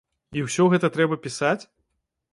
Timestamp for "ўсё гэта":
0.45-0.91